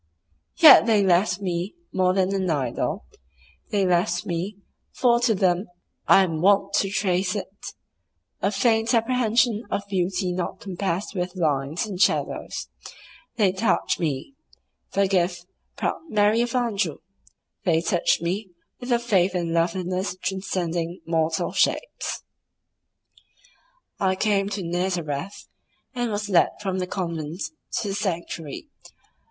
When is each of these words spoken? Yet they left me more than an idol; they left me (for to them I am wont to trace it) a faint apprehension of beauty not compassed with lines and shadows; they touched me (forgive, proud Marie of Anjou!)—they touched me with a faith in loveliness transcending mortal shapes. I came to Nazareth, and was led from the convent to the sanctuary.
Yet 0.57 0.87
they 0.87 1.03
left 1.03 1.41
me 1.41 1.75
more 1.93 2.15
than 2.15 2.33
an 2.33 2.49
idol; 2.49 3.05
they 3.69 3.85
left 3.85 4.25
me 4.25 4.57
(for 4.91 5.19
to 5.19 5.35
them 5.35 5.67
I 6.07 6.23
am 6.23 6.41
wont 6.41 6.73
to 6.77 6.89
trace 6.89 7.35
it) 7.35 7.75
a 8.41 8.49
faint 8.51 8.95
apprehension 8.95 9.61
of 9.69 9.83
beauty 9.87 10.33
not 10.33 10.59
compassed 10.59 11.13
with 11.13 11.35
lines 11.35 11.85
and 11.85 12.01
shadows; 12.01 12.67
they 13.35 13.51
touched 13.51 13.99
me 13.99 14.33
(forgive, 14.89 15.45
proud 15.77 16.01
Marie 16.09 16.41
of 16.41 16.55
Anjou!)—they 16.55 17.81
touched 17.81 18.23
me 18.23 18.49
with 18.79 18.91
a 18.91 18.97
faith 18.97 19.35
in 19.35 19.53
loveliness 19.53 20.15
transcending 20.19 21.01
mortal 21.05 21.51
shapes. 21.51 22.23
I 23.99 24.15
came 24.15 24.49
to 24.49 24.63
Nazareth, 24.63 25.47
and 25.93 26.09
was 26.09 26.27
led 26.27 26.49
from 26.59 26.79
the 26.79 26.87
convent 26.87 27.43
to 27.81 27.89
the 27.89 27.93
sanctuary. 27.93 28.67